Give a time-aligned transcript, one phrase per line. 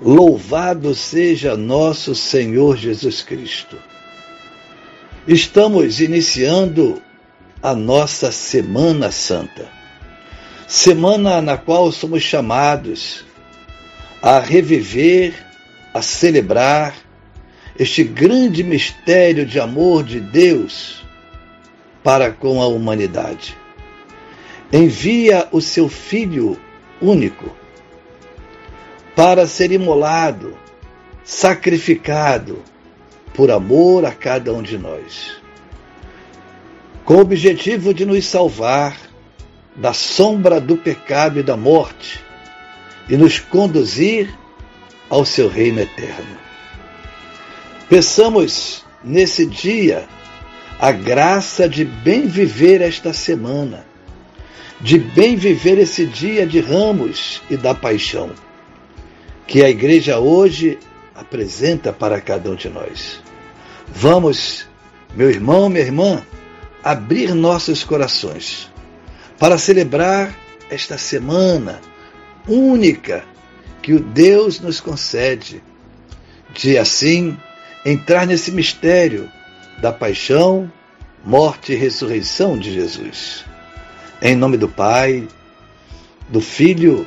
[0.00, 3.78] Louvado seja nosso Senhor Jesus Cristo.
[5.26, 7.00] Estamos iniciando
[7.62, 9.66] a nossa Semana Santa.
[10.68, 13.24] Semana na qual somos chamados
[14.20, 15.32] a reviver,
[15.94, 16.94] a celebrar
[17.78, 21.02] este grande mistério de amor de Deus
[22.04, 23.56] para com a humanidade.
[24.70, 26.60] Envia o seu Filho
[27.00, 27.65] único
[29.16, 30.54] para ser imolado,
[31.24, 32.62] sacrificado
[33.32, 35.40] por amor a cada um de nós,
[37.02, 38.94] com o objetivo de nos salvar
[39.74, 42.22] da sombra do pecado e da morte
[43.08, 44.28] e nos conduzir
[45.08, 46.36] ao seu reino eterno.
[47.88, 50.06] Peçamos nesse dia
[50.78, 53.86] a graça de bem viver esta semana,
[54.78, 58.30] de bem viver esse dia de ramos e da paixão
[59.46, 60.78] que a igreja hoje
[61.14, 63.20] apresenta para cada um de nós.
[63.88, 64.66] Vamos,
[65.14, 66.22] meu irmão, minha irmã,
[66.82, 68.70] abrir nossos corações
[69.38, 70.36] para celebrar
[70.70, 71.80] esta semana
[72.48, 73.24] única
[73.82, 75.62] que o Deus nos concede,
[76.52, 77.36] de assim
[77.84, 79.30] entrar nesse mistério
[79.78, 80.70] da paixão,
[81.24, 83.44] morte e ressurreição de Jesus.
[84.20, 85.28] Em nome do Pai,
[86.28, 87.06] do Filho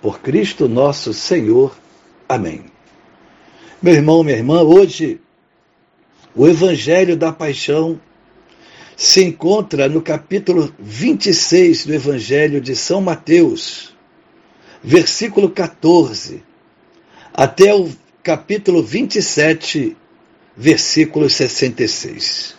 [0.00, 1.76] por Cristo nosso Senhor.
[2.28, 2.64] Amém.
[3.82, 5.20] Meu irmão, minha irmã, hoje
[6.34, 8.00] o Evangelho da Paixão
[8.96, 13.94] se encontra no capítulo 26 do Evangelho de São Mateus,
[14.82, 16.42] versículo 14,
[17.32, 17.88] até o
[18.22, 19.96] capítulo 27,
[20.56, 22.54] versículo 66.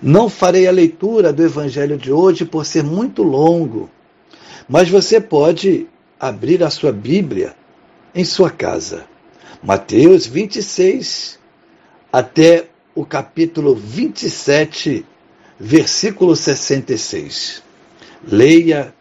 [0.00, 3.90] Não farei a leitura do Evangelho de hoje por ser muito longo,
[4.68, 5.88] mas você pode
[6.18, 7.54] abrir a sua Bíblia
[8.14, 9.04] em sua casa.
[9.62, 11.38] Mateus 26,
[12.12, 15.04] até o capítulo 27,
[15.58, 17.62] versículo 66.
[18.26, 18.94] Leia,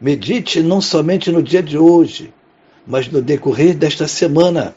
[0.00, 2.32] medite não somente no dia de hoje,
[2.86, 4.74] mas no decorrer desta semana,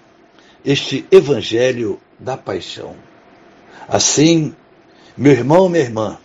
[0.63, 2.95] este Evangelho da Paixão.
[3.87, 4.55] Assim,
[5.15, 6.17] meu irmão, minha irmã,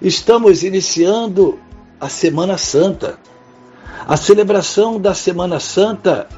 [0.00, 1.58] estamos iniciando
[2.00, 3.18] a Semana Santa.
[4.06, 6.28] A celebração da Semana Santa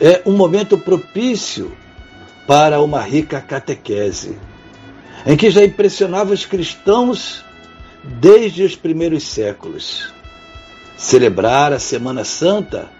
[0.00, 1.72] é um momento propício
[2.46, 4.36] para uma rica catequese,
[5.24, 7.44] em que já impressionava os cristãos
[8.02, 10.12] desde os primeiros séculos.
[10.96, 12.90] Celebrar a Semana Santa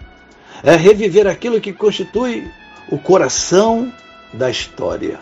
[0.63, 2.49] é reviver aquilo que constitui
[2.89, 3.91] o coração
[4.33, 5.19] da história.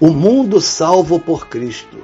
[0.00, 1.98] O mundo salvo por Cristo,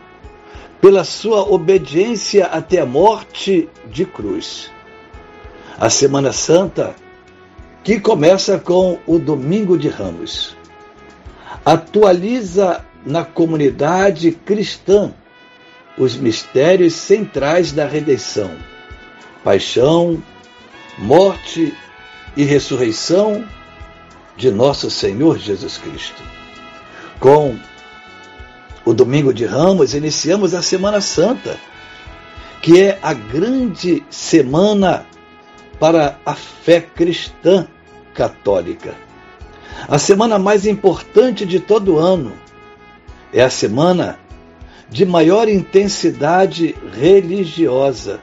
[0.81, 4.71] pela sua obediência até a morte de cruz
[5.79, 6.95] a Semana Santa,
[7.85, 10.57] que começa com o Domingo de Ramos.
[11.65, 15.13] Atualiza na comunidade cristã
[15.97, 18.51] os mistérios centrais da redenção:
[19.45, 20.21] paixão,
[20.99, 21.73] morte
[22.37, 23.45] e ressurreição
[24.37, 26.23] de nosso Senhor Jesus Cristo.
[27.21, 27.57] Com
[28.85, 31.57] o Domingo de Ramos, iniciamos a Semana Santa,
[32.63, 35.07] que é a grande semana
[35.79, 37.67] para a fé cristã
[38.15, 38.95] católica.
[39.87, 42.33] A semana mais importante de todo o ano,
[43.31, 44.19] É a semana
[44.89, 48.21] de maior intensidade religiosa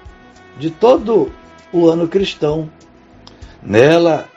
[0.57, 1.31] de todo
[1.71, 2.71] o ano cristão.
[3.61, 4.27] Nela,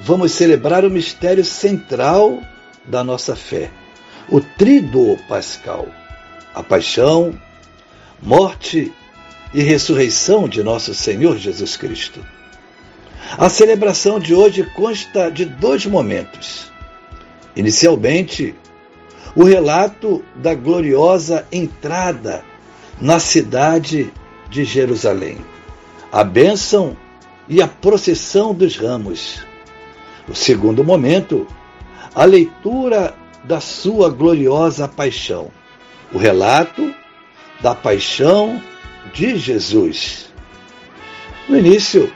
[0.00, 2.38] vamos celebrar o mistério central
[2.86, 3.70] da nossa fé,
[4.30, 5.86] o Tríduo Pascal,
[6.54, 7.38] a paixão,
[8.22, 8.90] morte
[9.52, 12.24] e ressurreição de nosso Senhor Jesus Cristo.
[13.36, 16.72] A celebração de hoje consta de dois momentos.
[17.54, 18.54] Inicialmente,
[19.34, 22.42] o relato da gloriosa entrada
[23.00, 24.12] na cidade
[24.48, 25.38] de Jerusalém,
[26.10, 26.96] a bênção
[27.48, 29.44] e a procissão dos ramos.
[30.28, 31.46] O segundo momento,
[32.14, 33.14] a leitura
[33.44, 35.50] da sua gloriosa paixão,
[36.12, 36.94] o relato
[37.60, 38.60] da paixão
[39.12, 40.32] de Jesus.
[41.48, 42.12] No início,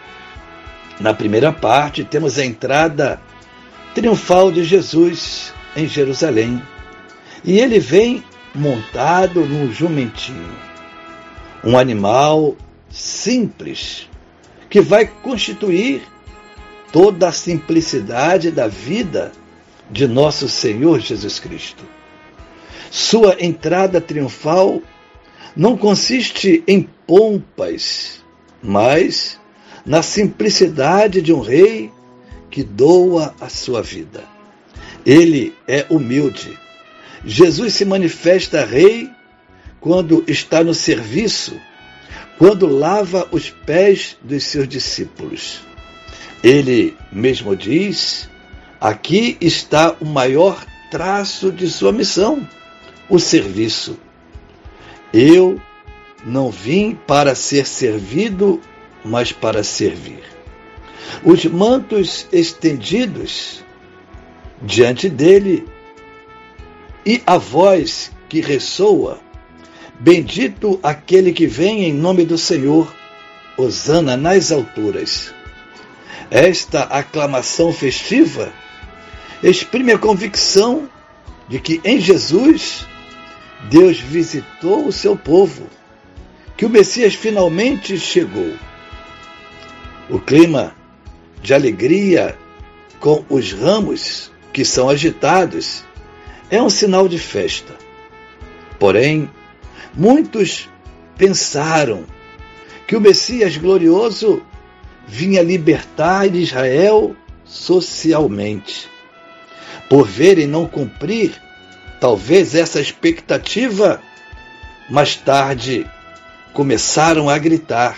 [1.03, 3.21] na primeira parte, temos a entrada
[3.93, 6.63] triunfal de Jesus em Jerusalém.
[7.45, 8.23] E ele vem
[8.55, 10.57] montado num jumentinho,
[11.65, 12.57] um animal
[12.89, 14.09] simples
[14.71, 16.03] que vai constituir
[16.93, 19.33] toda a simplicidade da vida
[19.91, 21.83] de nosso Senhor Jesus Cristo.
[22.93, 24.81] Sua entrada triunfal
[25.57, 28.23] não consiste em pompas,
[28.63, 29.42] mas
[29.85, 31.91] na simplicidade de um rei
[32.51, 34.25] que doa a sua vida.
[35.05, 36.57] Ele é humilde,
[37.25, 39.09] Jesus se manifesta rei
[39.81, 41.57] quando está no serviço,
[42.37, 45.61] quando lava os pés dos seus discípulos.
[46.43, 48.29] Ele mesmo diz:
[48.81, 52.47] aqui está o maior traço de sua missão,
[53.09, 53.97] o serviço.
[55.13, 55.61] Eu
[56.25, 58.61] não vim para ser servido,
[59.05, 60.23] mas para servir.
[61.25, 63.65] Os mantos estendidos
[64.63, 65.67] diante dele
[67.05, 69.21] e a voz que ressoa:
[69.99, 72.93] Bendito aquele que vem em nome do Senhor,
[73.57, 75.33] Hosana nas alturas.
[76.31, 78.53] Esta aclamação festiva
[79.43, 80.89] exprime a convicção
[81.49, 82.87] de que em Jesus
[83.69, 85.67] Deus visitou o seu povo,
[86.57, 88.55] que o Messias finalmente chegou.
[90.13, 90.77] O clima
[91.41, 92.37] de alegria
[93.01, 95.83] com os ramos que são agitados
[96.51, 97.75] é um sinal de festa.
[98.79, 99.31] Porém,
[99.95, 100.69] muitos
[101.17, 102.05] pensaram
[102.87, 104.43] que o Messias glorioso
[105.09, 107.17] vinha libertar Israel
[107.47, 108.91] socialmente.
[109.89, 111.41] Por verem não cumprir,
[111.99, 113.99] talvez essa expectativa,
[114.91, 115.87] mais tarde
[116.53, 117.97] começaram a gritar: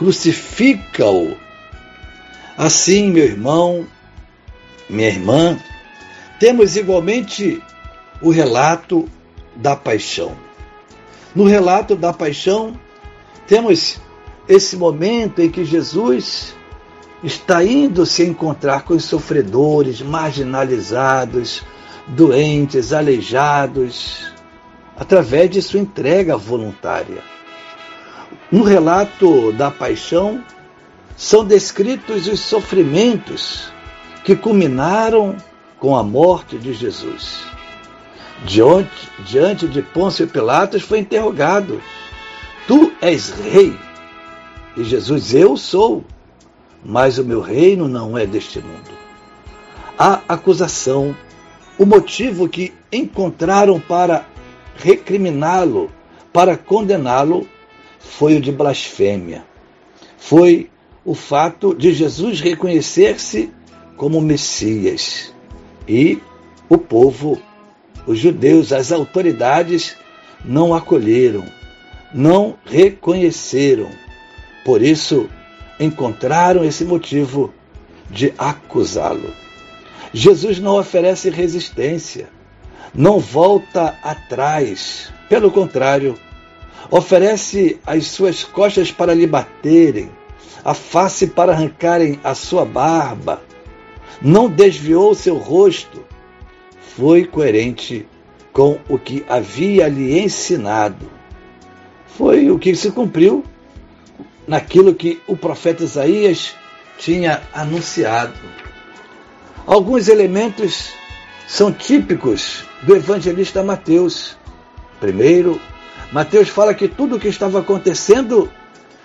[0.00, 1.36] crucifica-o!
[2.56, 3.86] Assim, meu irmão,
[4.88, 5.58] minha irmã,
[6.38, 7.62] temos igualmente
[8.22, 9.06] o relato
[9.54, 10.34] da paixão.
[11.34, 12.80] No relato da paixão,
[13.46, 14.00] temos
[14.48, 16.54] esse momento em que Jesus
[17.22, 21.62] está indo se encontrar com os sofredores, marginalizados,
[22.08, 24.32] doentes, aleijados,
[24.96, 27.22] através de sua entrega voluntária.
[28.50, 30.42] No relato da paixão,
[31.16, 33.70] são descritos os sofrimentos
[34.24, 35.36] que culminaram
[35.78, 37.44] com a morte de Jesus.
[38.44, 41.80] Diante, diante de Pôncio Pilatos foi interrogado:
[42.66, 43.78] Tu és rei?
[44.76, 46.04] E Jesus, eu sou,
[46.84, 48.90] mas o meu reino não é deste mundo.
[49.98, 51.14] A acusação,
[51.78, 54.26] o motivo que encontraram para
[54.76, 55.90] recriminá-lo,
[56.32, 57.46] para condená-lo,
[58.00, 59.44] foi o de blasfêmia.
[60.18, 60.68] Foi
[61.04, 63.50] o fato de Jesus reconhecer-se
[63.96, 65.32] como Messias.
[65.86, 66.18] E
[66.68, 67.40] o povo,
[68.06, 69.96] os judeus, as autoridades
[70.44, 71.44] não acolheram,
[72.12, 73.90] não reconheceram.
[74.64, 75.28] Por isso,
[75.78, 77.52] encontraram esse motivo
[78.10, 79.30] de acusá-lo.
[80.12, 82.28] Jesus não oferece resistência,
[82.94, 85.12] não volta atrás.
[85.28, 86.18] Pelo contrário,
[86.90, 90.10] oferece as suas costas para lhe baterem,
[90.64, 93.42] a face para arrancarem a sua barba,
[94.20, 96.04] não desviou seu rosto,
[96.96, 98.06] foi coerente
[98.52, 101.10] com o que havia lhe ensinado.
[102.06, 103.44] Foi o que se cumpriu
[104.46, 106.54] naquilo que o profeta Isaías
[106.98, 108.34] tinha anunciado.
[109.66, 110.90] Alguns elementos
[111.46, 114.36] são típicos do evangelista Mateus.
[114.98, 115.60] Primeiro,
[116.12, 118.50] Mateus fala que tudo o que estava acontecendo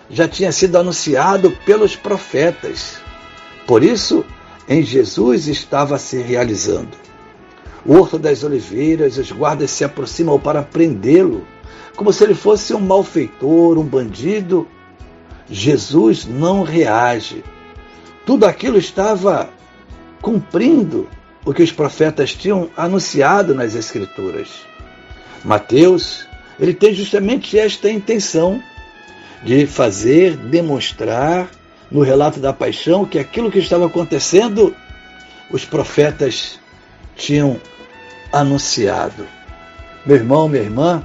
[0.10, 2.98] já tinha sido anunciado pelos profetas.
[3.68, 4.26] Por isso,
[4.68, 6.98] em Jesus estava se realizando.
[7.86, 11.46] O Horto das Oliveiras, os guardas se aproximam para prendê-lo,
[11.96, 14.68] como se ele fosse um malfeitor, um bandido.
[15.48, 17.44] Jesus não reage.
[18.26, 19.50] Tudo aquilo estava
[20.20, 21.08] cumprindo
[21.46, 24.50] o que os profetas tinham anunciado nas Escrituras.
[25.44, 26.28] Mateus,
[26.60, 28.62] ele tem justamente esta intenção
[29.44, 31.50] de fazer, demonstrar
[31.92, 34.76] no relato da paixão que aquilo que estava acontecendo,
[35.52, 36.60] os profetas
[37.16, 37.60] tinham
[38.32, 39.28] anunciado.
[40.06, 41.04] Meu irmão, minha irmã,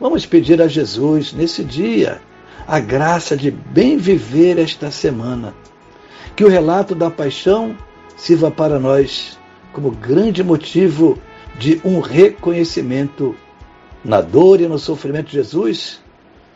[0.00, 2.20] vamos pedir a Jesus nesse dia
[2.66, 5.54] a graça de bem viver esta semana.
[6.34, 7.76] Que o relato da paixão
[8.16, 9.38] sirva para nós
[9.72, 11.18] como grande motivo
[11.58, 13.36] de um reconhecimento
[14.06, 15.98] na dor e no sofrimento de Jesus,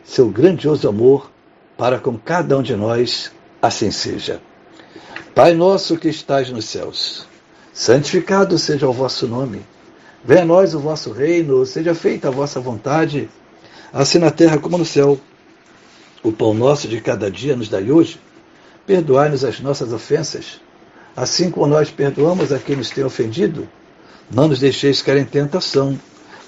[0.05, 1.29] seu grandioso amor
[1.77, 3.29] para com cada um de nós,
[3.61, 4.41] assim seja.
[5.35, 7.27] Pai nosso que estás nos céus,
[7.73, 9.65] santificado seja o vosso nome.
[10.23, 13.29] Venha a nós o vosso reino, seja feita a vossa vontade,
[13.91, 15.19] assim na terra como no céu.
[16.23, 18.17] O pão nosso de cada dia nos dai hoje.
[18.87, 20.61] Perdoai-nos as nossas ofensas,
[21.17, 23.67] assim como nós perdoamos a quem nos tem ofendido.
[24.33, 25.99] Não nos deixeis cair em tentação,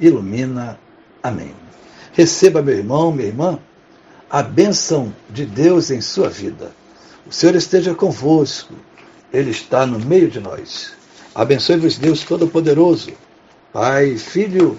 [0.00, 0.78] ilumina.
[1.22, 1.54] Amém.
[2.12, 3.58] Receba, meu irmão, minha irmã,
[4.30, 6.72] a bênção de Deus em sua vida.
[7.26, 8.74] O Senhor esteja convosco,
[9.32, 10.92] Ele está no meio de nós.
[11.34, 13.12] Abençoe-vos, Deus Todo-Poderoso,
[13.72, 14.78] Pai, Filho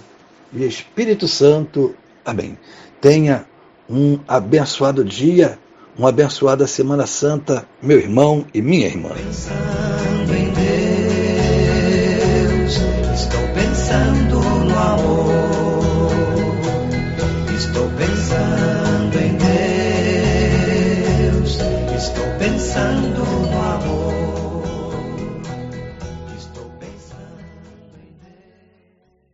[0.52, 1.96] e Espírito Santo.
[2.26, 2.58] Amém.
[3.00, 3.46] Tenha
[3.90, 5.58] um abençoado dia
[6.00, 9.10] uma abençoada Semana Santa, meu irmão e minha irmã.
[13.60, 15.49] Pensando no amor.